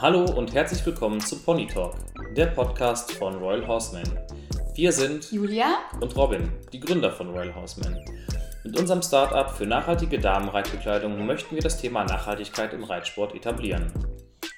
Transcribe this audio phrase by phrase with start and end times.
[0.00, 1.96] Hallo und herzlich willkommen zum Pony Talk,
[2.36, 4.04] der Podcast von Royal Horseman.
[4.74, 7.98] Wir sind Julia und Robin, die Gründer von Royal Horseman.
[8.62, 13.92] Mit unserem Startup für nachhaltige Damenreitbekleidung möchten wir das Thema Nachhaltigkeit im Reitsport etablieren.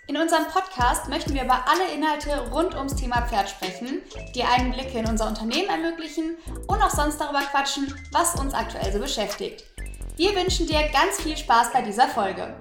[0.08, 4.02] In unserem Podcast möchten wir über alle Inhalte rund ums Thema Pferd sprechen,
[4.34, 6.36] dir Einblicke in unser Unternehmen ermöglichen
[6.66, 9.64] und auch sonst darüber quatschen, was uns aktuell so beschäftigt.
[10.20, 12.54] Wir wünschen dir ganz viel Spaß bei dieser Folge.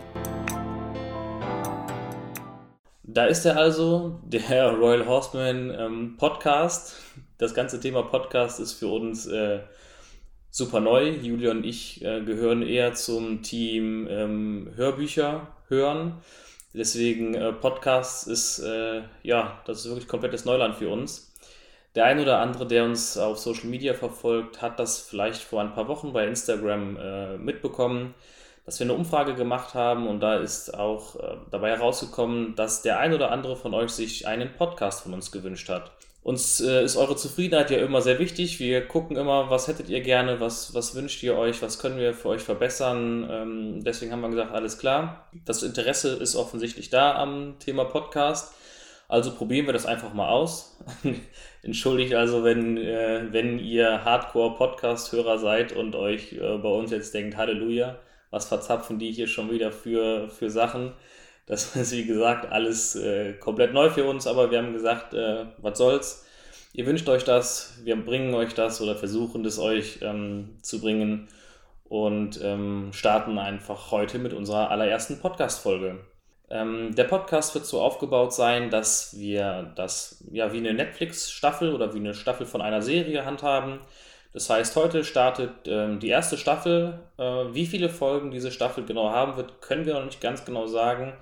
[3.12, 6.96] Da ist er also, der Royal Horseman ähm, Podcast.
[7.40, 9.62] Das ganze Thema Podcast ist für uns äh,
[10.52, 11.10] super neu.
[11.10, 16.22] Julia und ich äh, gehören eher zum Team ähm, Hörbücher hören.
[16.76, 21.34] Deswegen äh, Podcast ist, äh, ja, das ist wirklich komplettes Neuland für uns.
[21.96, 25.74] Der ein oder andere, der uns auf Social Media verfolgt, hat das vielleicht vor ein
[25.74, 28.14] paar Wochen bei Instagram äh, mitbekommen,
[28.70, 33.00] dass wir eine Umfrage gemacht haben und da ist auch äh, dabei herausgekommen, dass der
[33.00, 35.92] ein oder andere von euch sich einen Podcast von uns gewünscht hat.
[36.22, 38.60] Uns äh, ist eure Zufriedenheit ja immer sehr wichtig.
[38.60, 42.14] Wir gucken immer, was hättet ihr gerne, was, was wünscht ihr euch, was können wir
[42.14, 43.28] für euch verbessern.
[43.32, 45.28] Ähm, deswegen haben wir gesagt, alles klar.
[45.46, 48.54] Das Interesse ist offensichtlich da am Thema Podcast.
[49.08, 50.78] Also probieren wir das einfach mal aus.
[51.64, 57.36] Entschuldigt also, wenn, äh, wenn ihr Hardcore-Podcast-Hörer seid und euch äh, bei uns jetzt denkt,
[57.36, 57.98] Halleluja,
[58.32, 60.94] was verzapfen die hier schon wieder für, für Sachen.
[61.46, 65.46] Das ist, wie gesagt, alles äh, komplett neu für uns, aber wir haben gesagt, äh,
[65.58, 66.26] was soll's.
[66.72, 71.28] Ihr wünscht euch das, wir bringen euch das oder versuchen es euch ähm, zu bringen
[71.86, 76.00] und ähm, starten einfach heute mit unserer allerersten Podcast-Folge.
[76.52, 81.94] Ähm, der Podcast wird so aufgebaut sein, dass wir das ja wie eine Netflix-Staffel oder
[81.94, 83.80] wie eine Staffel von einer Serie handhaben.
[84.32, 87.00] Das heißt, heute startet ähm, die erste Staffel.
[87.18, 90.68] Äh, wie viele Folgen diese Staffel genau haben wird, können wir noch nicht ganz genau
[90.68, 91.14] sagen.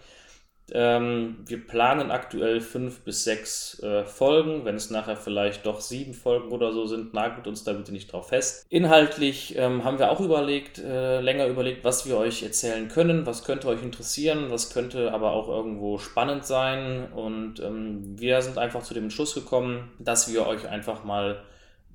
[0.73, 4.65] Ähm, wir planen aktuell fünf bis sechs äh, Folgen.
[4.65, 8.11] Wenn es nachher vielleicht doch sieben Folgen oder so sind, nagelt uns da bitte nicht
[8.11, 8.65] drauf fest.
[8.69, 13.45] Inhaltlich ähm, haben wir auch überlegt, äh, länger überlegt, was wir euch erzählen können, was
[13.45, 17.13] könnte euch interessieren, was könnte aber auch irgendwo spannend sein.
[17.13, 21.43] Und ähm, wir sind einfach zu dem Entschluss gekommen, dass wir euch einfach mal,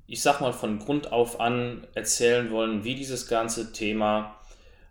[0.07, 4.35] ich sag mal, von Grund auf an erzählen wollen, wie dieses ganze Thema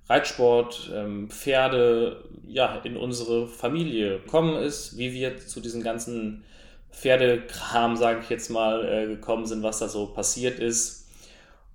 [0.09, 6.45] Reitsport, ähm, Pferde ja, in unsere Familie gekommen ist, wie wir zu diesem ganzen
[6.91, 11.09] Pferdekram, sage ich jetzt mal, äh, gekommen sind, was da so passiert ist.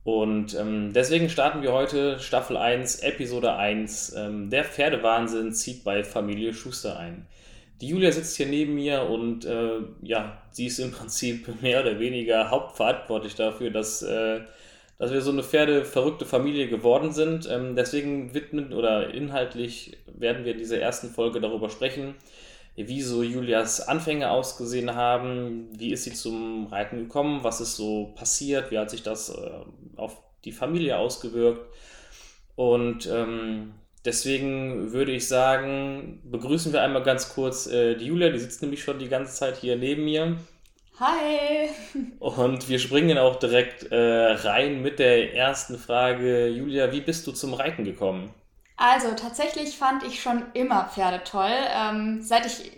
[0.04, 4.14] Und ähm, deswegen starten wir heute Staffel 1, Episode 1.
[4.16, 7.28] Ähm, der Pferdewahnsinn zieht bei Familie Schuster ein.
[7.82, 12.00] Die Julia sitzt hier neben mir und äh, ja, sie ist im Prinzip mehr oder
[12.00, 14.42] weniger hauptverantwortlich dafür, dass äh,
[14.98, 17.48] dass wir so eine Pferde-verrückte Familie geworden sind.
[17.50, 22.16] Ähm, deswegen widmen oder inhaltlich werden wir in dieser ersten Folge darüber sprechen,
[22.76, 28.14] wie so Julias Anfänge ausgesehen haben, wie ist sie zum Reiten gekommen, was ist so
[28.16, 29.52] passiert, wie hat sich das äh,
[29.96, 31.62] auf die Familie ausgewirkt.
[32.56, 33.74] Und ähm,
[34.08, 38.82] deswegen würde ich sagen, begrüßen wir einmal ganz kurz äh, die Julia, die sitzt nämlich
[38.82, 40.38] schon die ganze Zeit hier neben mir.
[41.00, 41.70] Hi!
[42.20, 46.48] Und wir springen auch direkt äh, rein mit der ersten Frage.
[46.48, 48.34] Julia, wie bist du zum Reiten gekommen?
[48.78, 51.52] Also tatsächlich fand ich schon immer Pferde toll.
[51.76, 52.72] Ähm, seit ich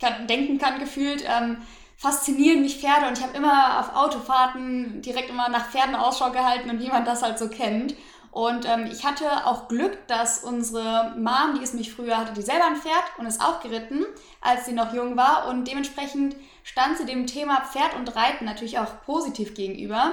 [0.00, 1.58] kann, denken kann, gefühlt ähm,
[1.96, 6.68] faszinieren mich Pferde und ich habe immer auf Autofahrten direkt immer nach Pferden Ausschau gehalten
[6.68, 7.94] und wie man das halt so kennt.
[8.32, 12.40] Und ähm, ich hatte auch Glück, dass unsere Mom, die ist mich früher, hatte die
[12.40, 14.06] selber ein Pferd und ist auch geritten,
[14.40, 15.48] als sie noch jung war.
[15.48, 16.34] Und dementsprechend
[16.64, 20.12] stand sie dem Thema Pferd und Reiten natürlich auch positiv gegenüber.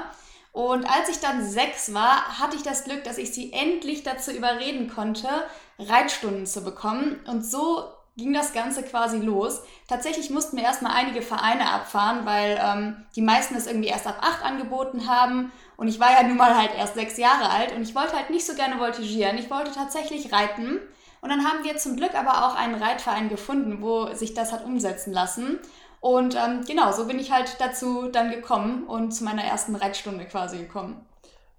[0.51, 4.31] Und als ich dann sechs war, hatte ich das Glück, dass ich sie endlich dazu
[4.31, 5.29] überreden konnte,
[5.77, 7.21] Reitstunden zu bekommen.
[7.25, 7.85] Und so
[8.17, 9.61] ging das Ganze quasi los.
[9.87, 14.17] Tatsächlich mussten wir erstmal einige Vereine abfahren, weil ähm, die meisten es irgendwie erst ab
[14.21, 15.53] acht angeboten haben.
[15.79, 18.29] Und ich war ja nun mal halt erst sechs Jahre alt und ich wollte halt
[18.31, 19.37] nicht so gerne voltigieren.
[19.37, 20.77] Ich wollte tatsächlich reiten.
[21.21, 24.65] Und dann haben wir zum Glück aber auch einen Reitverein gefunden, wo sich das hat
[24.65, 25.57] umsetzen lassen.
[26.01, 30.25] Und ähm, genau, so bin ich halt dazu dann gekommen und zu meiner ersten Reitstunde
[30.25, 31.05] quasi gekommen.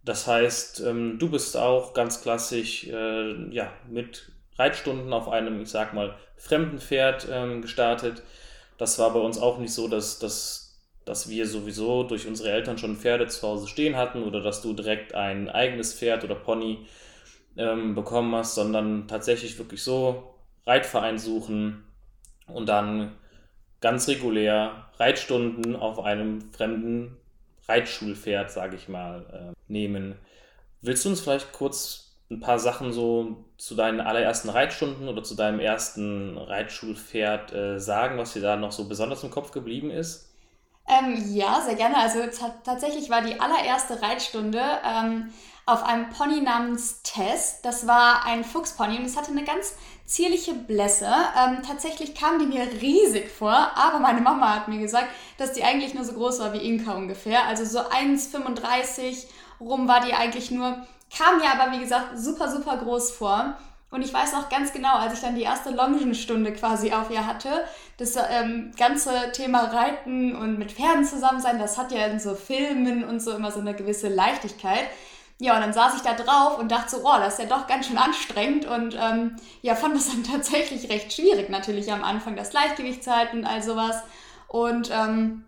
[0.04, 5.70] Das heißt, ähm, du bist auch ganz klassisch äh, ja, mit Reitstunden auf einem, ich
[5.70, 8.22] sag mal, fremden Pferd ähm, gestartet.
[8.76, 10.69] Das war bei uns auch nicht so, dass, dass
[11.04, 14.72] dass wir sowieso durch unsere Eltern schon Pferde zu Hause stehen hatten oder dass du
[14.72, 16.86] direkt ein eigenes Pferd oder Pony
[17.56, 20.34] ähm, bekommen hast, sondern tatsächlich wirklich so
[20.66, 21.84] Reitverein suchen
[22.46, 23.12] und dann
[23.80, 27.16] ganz regulär Reitstunden auf einem fremden
[27.68, 30.16] Reitschulpferd, sage ich mal, äh, nehmen.
[30.82, 35.34] Willst du uns vielleicht kurz ein paar Sachen so zu deinen allerersten Reitstunden oder zu
[35.34, 40.29] deinem ersten Reitschulpferd äh, sagen, was dir da noch so besonders im Kopf geblieben ist?
[40.90, 41.96] Ähm, ja, sehr gerne.
[41.98, 42.18] Also
[42.64, 45.32] tatsächlich war die allererste Reitstunde ähm,
[45.64, 47.60] auf einem Pony namens Tess.
[47.62, 51.08] Das war ein Fuchspony und es hatte eine ganz zierliche Blässe.
[51.38, 55.06] Ähm, tatsächlich kam die mir riesig vor, aber meine Mama hat mir gesagt,
[55.38, 57.44] dass die eigentlich nur so groß war wie Inka ungefähr.
[57.44, 59.26] Also so 1,35
[59.60, 60.84] rum war die eigentlich nur.
[61.16, 63.56] Kam mir aber, wie gesagt, super, super groß vor.
[63.90, 67.26] Und ich weiß noch ganz genau, als ich dann die erste Longenstunde quasi auf ihr
[67.26, 67.64] hatte,
[67.96, 72.36] das ähm, ganze Thema Reiten und mit Pferden zusammen sein, das hat ja in so
[72.36, 74.84] Filmen und so immer so eine gewisse Leichtigkeit.
[75.38, 77.66] Ja, und dann saß ich da drauf und dachte so, oh, das ist ja doch
[77.66, 82.36] ganz schön anstrengend und ähm, ja, fand das dann tatsächlich recht schwierig, natürlich am Anfang
[82.36, 84.02] das Gleichgewicht zu halten und all sowas.
[84.46, 85.44] Und ähm,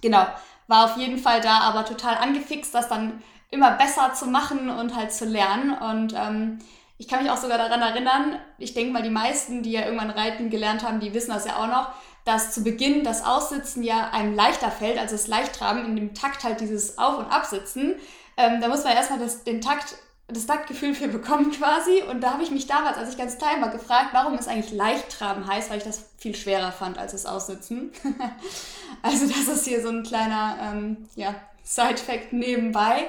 [0.00, 0.26] genau,
[0.66, 4.96] war auf jeden Fall da aber total angefixt, das dann immer besser zu machen und
[4.96, 5.76] halt zu lernen.
[5.76, 6.58] Und ähm,
[6.98, 10.10] ich kann mich auch sogar daran erinnern, ich denke mal, die meisten, die ja irgendwann
[10.10, 11.92] reiten gelernt haben, die wissen das ja auch noch,
[12.24, 16.44] dass zu Beginn das Aussitzen ja einem leichter fällt, also das Leichttraben, in dem Takt
[16.44, 17.96] halt dieses Auf- und Absitzen.
[18.36, 19.96] Ähm, da muss man erstmal das, den Takt,
[20.28, 22.02] das Taktgefühl für bekommen quasi.
[22.10, 24.72] Und da habe ich mich damals, als ich ganz klein war, gefragt, warum es eigentlich
[24.72, 27.92] Leichttraben heißt, weil ich das viel schwerer fand als das Aussitzen.
[29.02, 33.08] also das ist hier so ein kleiner ähm, ja, Side-Fact nebenbei.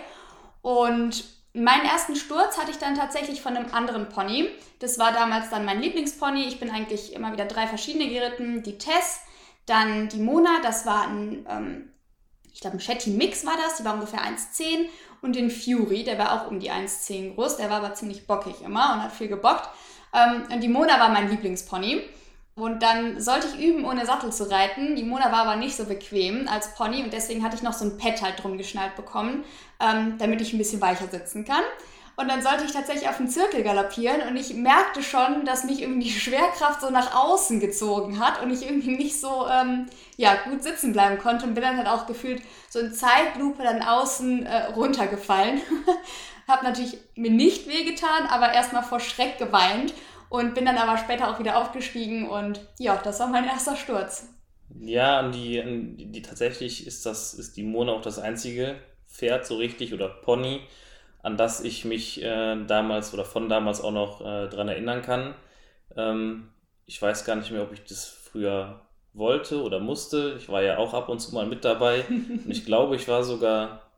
[0.61, 1.23] Und
[1.55, 4.49] meinen ersten Sturz hatte ich dann tatsächlich von einem anderen Pony.
[4.79, 6.45] Das war damals dann mein Lieblingspony.
[6.45, 8.61] Ich bin eigentlich immer wieder drei verschiedene geritten.
[8.63, 9.21] Die Tess,
[9.65, 11.89] dann die Mona, das war ein, ähm,
[12.53, 14.87] ich glaube, ein Shetty Mix war das, die war ungefähr 1,10
[15.21, 18.61] und den Fury, der war auch um die 1,10 groß, der war aber ziemlich bockig
[18.61, 19.69] immer und hat viel gebockt.
[20.13, 22.03] Ähm, und die Mona war mein Lieblingspony.
[22.57, 24.95] Und dann sollte ich üben, ohne Sattel zu reiten.
[24.95, 27.83] Die Mona war aber nicht so bequem als Pony und deswegen hatte ich noch so
[27.83, 29.43] ein Pad halt drum geschnallt bekommen,
[29.81, 31.63] ähm, damit ich ein bisschen weicher sitzen kann.
[32.15, 35.81] Und dann sollte ich tatsächlich auf den Zirkel galoppieren und ich merkte schon, dass mich
[35.81, 40.35] irgendwie die Schwerkraft so nach außen gezogen hat und ich irgendwie nicht so ähm, ja,
[40.35, 44.45] gut sitzen bleiben konnte und bin dann halt auch gefühlt so in Zeitlupe dann außen
[44.45, 45.59] äh, runtergefallen.
[46.47, 49.93] Hab natürlich mir nicht wehgetan, aber erstmal vor Schreck geweint
[50.29, 54.27] und bin dann aber später auch wieder aufgestiegen und ja, das war mein erster Sturz.
[54.69, 55.61] Ja, und die,
[55.97, 58.75] die, die tatsächlich ist das, ist die Mona auch das einzige
[59.07, 60.61] Pferd so richtig oder Pony,
[61.23, 65.35] an das ich mich äh, damals oder von damals auch noch äh, dran erinnern kann.
[65.95, 66.49] Ähm,
[66.85, 68.81] ich weiß gar nicht mehr, ob ich das früher
[69.13, 70.35] wollte oder musste.
[70.37, 72.05] Ich war ja auch ab und zu mal mit dabei.
[72.09, 73.89] und ich glaube, ich war sogar,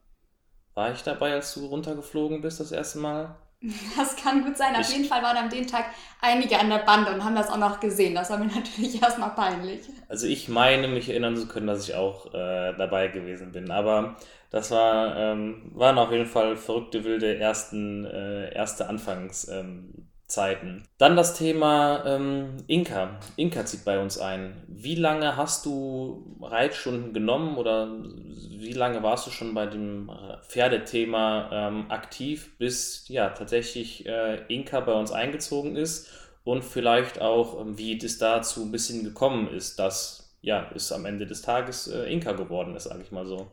[0.73, 3.35] war ich dabei, als du runtergeflogen bist das erste Mal?
[3.97, 4.75] Das kann gut sein.
[4.75, 5.85] Auf ich, jeden Fall waren an dem Tag
[6.21, 8.15] einige an der Bande und haben das auch noch gesehen.
[8.15, 9.81] Das war mir natürlich erstmal peinlich.
[10.07, 13.71] Also ich meine, mich erinnern zu können, dass ich auch äh, dabei gewesen bin.
[13.71, 14.17] Aber
[14.49, 19.59] das war, ähm, waren auf jeden Fall verrückte, wilde ersten, äh, erste Anfangszeiten.
[19.59, 20.07] Ähm,
[20.97, 23.19] Dann das Thema ähm, Inka.
[23.37, 24.61] Inka zieht bei uns ein.
[24.67, 30.11] Wie lange hast du Reitstunden genommen oder wie lange warst du schon bei dem
[30.47, 36.09] Pferdethema ähm, aktiv, bis ja tatsächlich äh, Inka bei uns eingezogen ist
[36.43, 41.05] und vielleicht auch, ähm, wie es dazu ein bisschen gekommen ist, dass ja, es am
[41.05, 43.51] Ende des Tages äh, Inka geworden ist, sage ich mal so.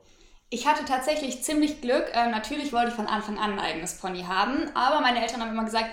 [0.51, 2.13] Ich hatte tatsächlich ziemlich Glück.
[2.15, 5.51] Ähm, natürlich wollte ich von Anfang an ein eigenes Pony haben, aber meine Eltern haben
[5.51, 5.91] immer gesagt,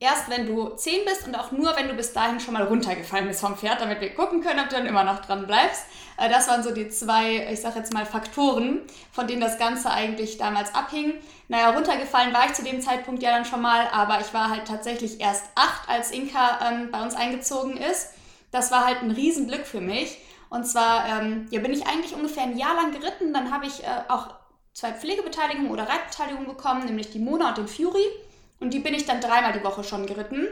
[0.00, 3.28] erst wenn du 10 bist und auch nur, wenn du bis dahin schon mal runtergefallen
[3.28, 5.84] bist vom Pferd, damit wir gucken können, ob du dann immer noch dran bleibst.
[6.16, 8.82] Äh, das waren so die zwei, ich sag jetzt mal, Faktoren,
[9.12, 11.14] von denen das Ganze eigentlich damals abhing.
[11.48, 14.66] Naja, runtergefallen war ich zu dem Zeitpunkt ja dann schon mal, aber ich war halt
[14.66, 18.10] tatsächlich erst acht, als Inka ähm, bei uns eingezogen ist.
[18.50, 20.18] Das war halt ein Riesenglück für mich.
[20.48, 23.32] Und zwar ähm, ja, bin ich eigentlich ungefähr ein Jahr lang geritten.
[23.32, 24.28] Dann habe ich äh, auch
[24.72, 28.06] zwei Pflegebeteiligungen oder Reitbeteiligungen bekommen, nämlich die Mona und den Fury.
[28.64, 30.48] Und die bin ich dann dreimal die Woche schon geritten.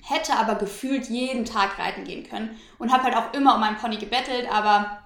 [0.00, 2.56] Hätte aber gefühlt jeden Tag reiten gehen können.
[2.78, 5.02] Und habe halt auch immer um meinen Pony gebettelt, aber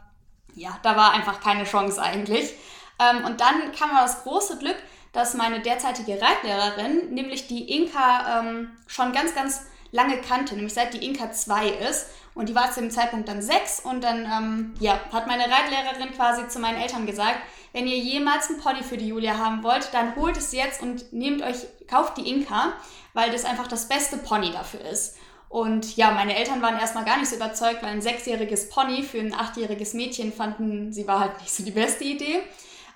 [0.55, 2.52] ja, da war einfach keine Chance eigentlich.
[3.00, 4.76] Ähm, und dann kam aber das große Glück,
[5.14, 10.93] dass meine derzeitige Reitlehrerin, nämlich die Inka, ähm, schon ganz, ganz lange kannte, nämlich seit
[10.93, 12.09] die Inka 2 ist.
[12.35, 16.14] Und die war zu dem Zeitpunkt dann 6 und dann ähm, ja, hat meine Reitlehrerin
[16.14, 17.38] quasi zu meinen Eltern gesagt,
[17.76, 21.12] wenn ihr jemals ein Pony für die Julia haben wollt, dann holt es jetzt und
[21.12, 21.56] nehmt euch,
[21.87, 22.73] kauft die Inka,
[23.12, 25.18] weil das einfach das beste Pony dafür ist.
[25.50, 29.18] Und ja, meine Eltern waren erstmal gar nicht so überzeugt, weil ein sechsjähriges Pony für
[29.18, 32.40] ein achtjähriges Mädchen fanden, sie war halt nicht so die beste Idee.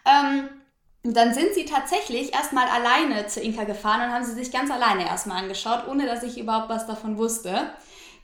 [0.06, 0.48] Ähm,
[1.02, 5.04] dann sind sie tatsächlich erstmal alleine zu Inka gefahren und haben sie sich ganz alleine
[5.04, 7.74] erstmal angeschaut, ohne dass ich überhaupt was davon wusste.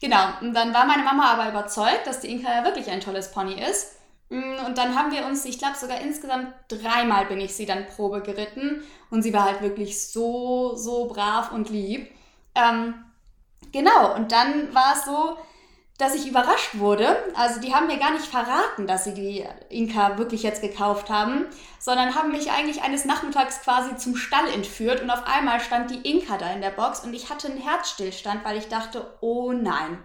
[0.00, 3.30] Genau, und dann war meine Mama aber überzeugt, dass die Inka ja wirklich ein tolles
[3.30, 3.95] Pony ist.
[4.28, 7.86] Mm, und dann haben wir uns, ich glaube sogar insgesamt dreimal bin ich sie dann
[7.86, 8.82] Probe geritten.
[9.10, 12.10] Und sie war halt wirklich so, so brav und lieb.
[12.54, 12.94] Ähm,
[13.72, 15.36] genau, und dann war es so,
[15.98, 17.16] dass ich überrascht wurde.
[17.34, 21.46] Also die haben mir gar nicht verraten, dass sie die Inka wirklich jetzt gekauft haben,
[21.78, 26.10] sondern haben mich eigentlich eines Nachmittags quasi zum Stall entführt und auf einmal stand die
[26.10, 29.98] Inka da in der Box und ich hatte einen Herzstillstand, weil ich dachte, oh nein,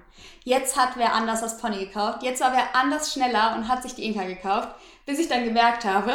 [0.44, 3.96] jetzt hat wer anders das Pony gekauft, jetzt war wer anders schneller und hat sich
[3.96, 4.70] die Inka gekauft,
[5.06, 6.14] bis ich dann gemerkt habe,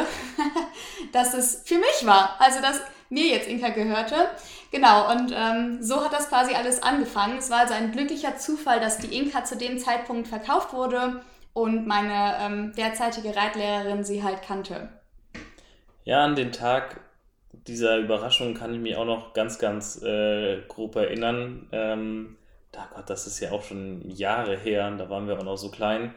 [1.11, 2.35] dass es für mich war.
[2.39, 4.29] Also dass mir jetzt Inka gehörte.
[4.71, 7.37] Genau, und ähm, so hat das quasi alles angefangen.
[7.37, 11.21] Es war also ein glücklicher Zufall, dass die Inka zu dem Zeitpunkt verkauft wurde
[11.53, 14.89] und meine ähm, derzeitige Reitlehrerin sie halt kannte.
[16.03, 17.01] Ja, an den Tag
[17.51, 21.67] dieser Überraschung kann ich mich auch noch ganz, ganz äh, grob erinnern.
[21.71, 22.37] Ähm,
[22.71, 25.69] da Gott, das ist ja auch schon Jahre her, da waren wir auch noch so
[25.71, 26.13] klein.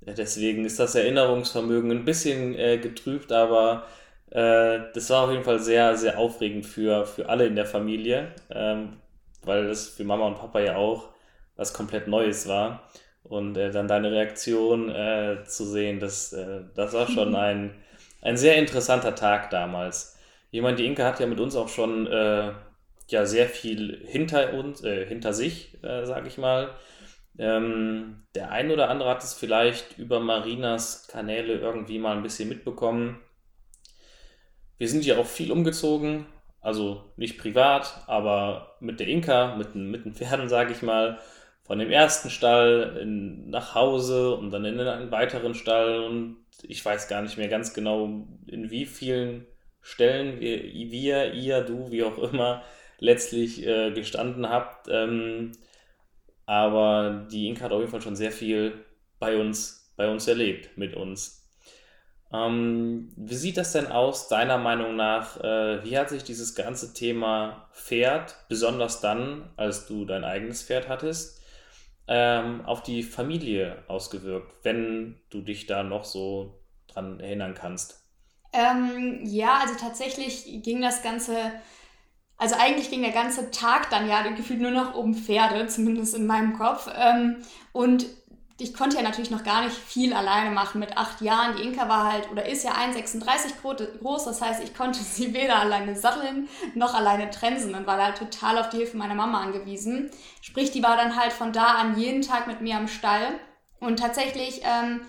[0.00, 3.86] Deswegen ist das Erinnerungsvermögen ein bisschen äh, getrübt, aber
[4.30, 8.32] äh, das war auf jeden Fall sehr, sehr aufregend für, für alle in der Familie,
[8.50, 9.00] ähm,
[9.44, 11.10] weil das für Mama und Papa ja auch
[11.56, 12.82] was komplett Neues war.
[13.22, 17.74] Und äh, dann deine Reaktion äh, zu sehen, das, äh, das war schon ein,
[18.22, 20.16] ein sehr interessanter Tag damals.
[20.50, 22.52] Jemand, die Inka hat ja mit uns auch schon äh,
[23.08, 26.70] ja, sehr viel hinter uns, äh, hinter sich, äh, sage ich mal.
[27.38, 32.48] Ähm, der ein oder andere hat es vielleicht über Marinas Kanäle irgendwie mal ein bisschen
[32.48, 33.20] mitbekommen.
[34.78, 36.26] Wir sind ja auch viel umgezogen,
[36.60, 41.18] also nicht privat, aber mit der Inka, mit, mit den Pferden, sage ich mal,
[41.62, 46.84] von dem ersten Stall in, nach Hause und dann in einen weiteren Stall und ich
[46.84, 49.46] weiß gar nicht mehr ganz genau, in wie vielen
[49.80, 52.62] Stellen wir, wir ihr, du, wie auch immer,
[52.98, 54.88] letztlich äh, gestanden habt.
[54.90, 55.52] Ähm,
[56.44, 58.84] aber die Inka hat auf jeden Fall schon sehr viel
[59.18, 61.45] bei uns, bei uns erlebt, mit uns.
[62.32, 65.38] Ähm, wie sieht das denn aus, deiner Meinung nach?
[65.38, 70.88] Äh, wie hat sich dieses ganze Thema Pferd, besonders dann, als du dein eigenes Pferd
[70.88, 71.40] hattest,
[72.08, 78.02] ähm, auf die Familie ausgewirkt, wenn du dich da noch so dran erinnern kannst?
[78.52, 81.36] Ähm, ja, also tatsächlich ging das Ganze,
[82.38, 86.26] also eigentlich ging der ganze Tag dann ja gefühlt nur noch um Pferde, zumindest in
[86.26, 86.88] meinem Kopf.
[86.96, 87.36] Ähm,
[87.72, 88.06] und
[88.58, 91.56] ich konnte ja natürlich noch gar nicht viel alleine machen mit acht Jahren.
[91.56, 95.58] Die Inka war halt oder ist ja 1,36 groß, das heißt, ich konnte sie weder
[95.58, 100.10] alleine satteln noch alleine trensen und war halt total auf die Hilfe meiner Mama angewiesen.
[100.40, 103.38] Sprich, die war dann halt von da an jeden Tag mit mir am Stall.
[103.78, 105.02] Und tatsächlich ähm,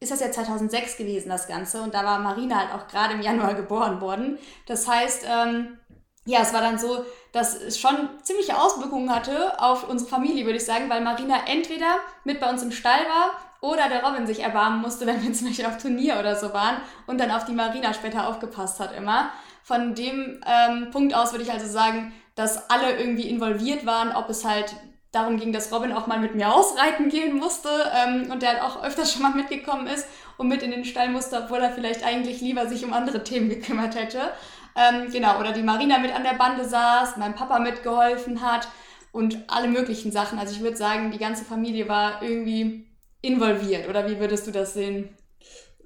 [0.00, 1.82] ist das ja 2006 gewesen, das Ganze.
[1.82, 4.38] Und da war Marina halt auch gerade im Januar geboren worden.
[4.66, 5.78] Das heißt, ähm,
[6.24, 10.58] ja, es war dann so, dass es schon ziemliche Auswirkungen hatte auf unsere Familie, würde
[10.58, 14.40] ich sagen, weil Marina entweder mit bei uns im Stall war oder der Robin sich
[14.40, 16.76] erbarmen musste, wenn wir zum Beispiel auf Turnier oder so waren
[17.06, 19.30] und dann auf die Marina später aufgepasst hat immer.
[19.64, 24.28] Von dem ähm, Punkt aus würde ich also sagen, dass alle irgendwie involviert waren, ob
[24.28, 24.74] es halt
[25.12, 28.62] darum ging, dass Robin auch mal mit mir ausreiten gehen musste ähm, und der halt
[28.62, 30.06] auch öfters schon mal mitgekommen ist
[30.38, 33.50] und mit in den Stall musste, obwohl er vielleicht eigentlich lieber sich um andere Themen
[33.50, 34.32] gekümmert hätte.
[34.76, 38.68] Ähm, genau, oder die Marina mit an der Bande saß, mein Papa mitgeholfen hat
[39.12, 40.38] und alle möglichen Sachen.
[40.38, 42.86] Also ich würde sagen, die ganze Familie war irgendwie
[43.20, 43.88] involviert.
[43.88, 45.16] Oder wie würdest du das sehen?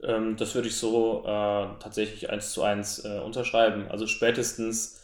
[0.03, 3.89] Ähm, das würde ich so äh, tatsächlich eins zu eins äh, unterschreiben.
[3.89, 5.03] Also spätestens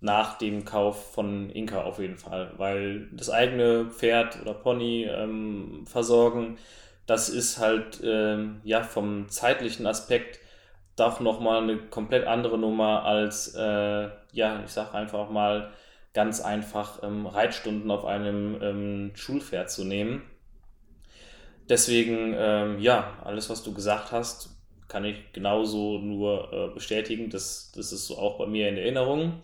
[0.00, 5.84] nach dem Kauf von Inka auf jeden Fall, weil das eigene Pferd oder Pony ähm,
[5.86, 6.58] versorgen,
[7.06, 10.40] das ist halt ähm, ja vom zeitlichen Aspekt
[10.96, 15.70] doch nochmal eine komplett andere Nummer als, äh, ja, ich sag einfach mal,
[16.12, 20.22] ganz einfach ähm, Reitstunden auf einem ähm, Schulpferd zu nehmen.
[21.68, 24.50] Deswegen, ähm, ja, alles, was du gesagt hast,
[24.86, 27.30] kann ich genauso nur äh, bestätigen.
[27.30, 29.42] Das, das ist so auch bei mir in Erinnerung.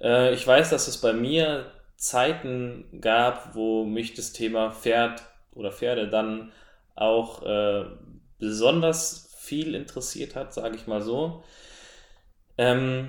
[0.00, 1.66] Äh, ich weiß, dass es bei mir
[1.96, 6.50] Zeiten gab, wo mich das Thema Pferd oder Pferde dann
[6.94, 7.84] auch äh,
[8.38, 11.42] besonders viel interessiert hat, sage ich mal so.
[12.56, 13.08] Ähm,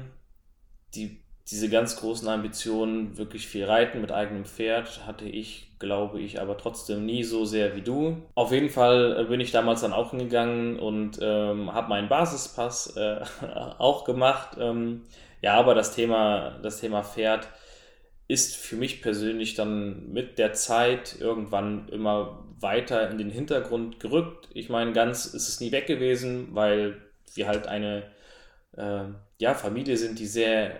[0.95, 1.21] die,
[1.51, 6.57] diese ganz großen Ambitionen, wirklich viel Reiten mit eigenem Pferd, hatte ich, glaube ich, aber
[6.57, 8.23] trotzdem nie so sehr wie du.
[8.33, 12.97] Auf jeden Fall äh, bin ich damals dann auch hingegangen und ähm, habe meinen Basispass
[12.97, 13.21] äh,
[13.77, 14.57] auch gemacht.
[14.59, 15.03] Ähm,
[15.43, 17.47] ja, aber das Thema, das Thema Pferd
[18.27, 24.49] ist für mich persönlich dann mit der Zeit irgendwann immer weiter in den Hintergrund gerückt.
[24.53, 27.01] Ich meine, ganz ist es nie weg gewesen, weil
[27.33, 28.03] wir halt eine
[28.77, 29.03] äh,
[29.39, 30.79] ja, Familie sind, die sehr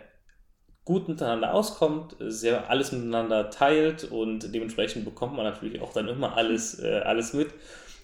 [0.86, 6.36] gut miteinander auskommt, sehr alles miteinander teilt und dementsprechend bekommt man natürlich auch dann immer
[6.36, 7.50] alles, äh, alles mit.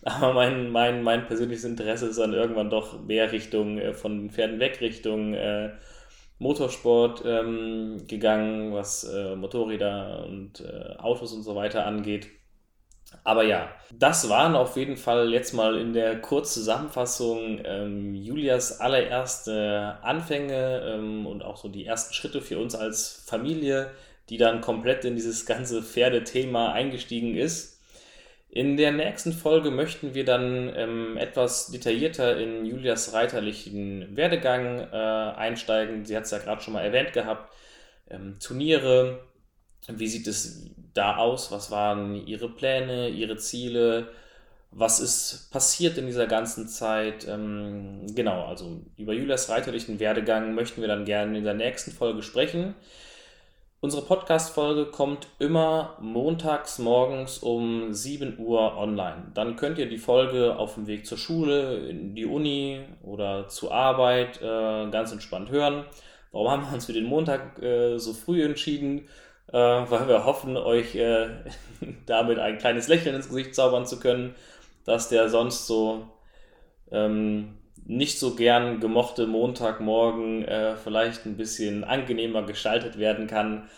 [0.03, 4.29] Aber mein, mein, mein persönliches Interesse ist dann irgendwann doch mehr Richtung äh, von den
[4.29, 5.71] Pferden weg, Richtung äh,
[6.39, 12.27] Motorsport ähm, gegangen, was äh, Motorräder und äh, Autos und so weiter angeht.
[13.23, 19.97] Aber ja, das waren auf jeden Fall jetzt mal in der Kurzzusammenfassung ähm, Julias allererste
[20.01, 23.91] Anfänge ähm, und auch so die ersten Schritte für uns als Familie,
[24.29, 27.81] die dann komplett in dieses ganze Pferdethema eingestiegen ist.
[28.49, 34.95] In der nächsten Folge möchten wir dann ähm, etwas detaillierter in Julias reiterlichen Werdegang äh,
[34.95, 36.05] einsteigen.
[36.05, 37.53] Sie hat es ja gerade schon mal erwähnt gehabt.
[38.09, 39.26] Ähm, Turniere,
[39.87, 41.51] wie sieht es da aus?
[41.51, 44.09] Was waren ihre Pläne, ihre Ziele?
[44.71, 47.27] Was ist passiert in dieser ganzen Zeit?
[47.27, 52.21] Ähm, genau, also über Julias reiterlichen Werdegang möchten wir dann gerne in der nächsten Folge
[52.21, 52.75] sprechen.
[53.79, 59.31] Unsere Podcast-Folge kommt immer montags morgens um 7 Uhr online.
[59.35, 63.71] Dann könnt ihr die Folge auf dem Weg zur Schule, in die Uni oder zur
[63.71, 65.85] Arbeit äh, ganz entspannt hören.
[66.31, 69.07] Warum haben wir uns für den Montag äh, so früh entschieden?
[69.51, 71.27] Äh, weil wir hoffen, euch äh,
[72.05, 74.35] damit ein kleines Lächeln ins Gesicht zaubern zu können,
[74.85, 76.07] dass der sonst so
[76.91, 83.69] ähm, nicht so gern gemochte Montagmorgen äh, vielleicht ein bisschen angenehmer gestaltet werden kann.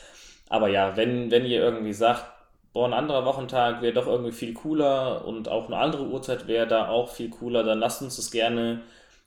[0.49, 2.25] Aber ja, wenn, wenn ihr irgendwie sagt,
[2.73, 6.67] boah, ein anderer Wochentag wäre doch irgendwie viel cooler und auch eine andere Uhrzeit wäre
[6.67, 8.81] da auch viel cooler, dann lasst uns das gerne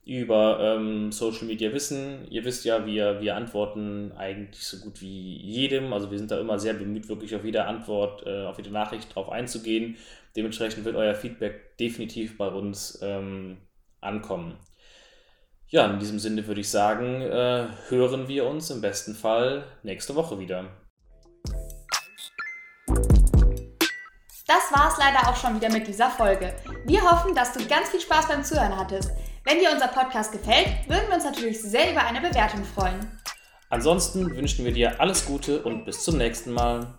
[0.05, 2.27] über ähm, Social Media wissen.
[2.29, 5.93] Ihr wisst ja, wir, wir antworten eigentlich so gut wie jedem.
[5.93, 9.15] Also wir sind da immer sehr bemüht, wirklich auf jede Antwort, äh, auf jede Nachricht
[9.15, 9.97] drauf einzugehen.
[10.35, 13.59] Dementsprechend wird euer Feedback definitiv bei uns ähm,
[14.01, 14.59] ankommen.
[15.69, 20.15] Ja, in diesem Sinne würde ich sagen, äh, hören wir uns im besten Fall nächste
[20.17, 20.67] Woche wieder.
[24.47, 26.53] Das war es leider auch schon wieder mit dieser Folge.
[26.85, 29.13] Wir hoffen, dass du ganz viel Spaß beim Zuhören hattest.
[29.45, 33.21] Wenn dir unser Podcast gefällt, würden wir uns natürlich sehr über eine Bewertung freuen.
[33.71, 36.95] Ansonsten wünschen wir dir alles Gute und bis zum nächsten Mal.